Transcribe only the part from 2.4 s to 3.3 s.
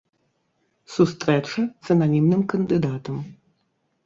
кандыдатам.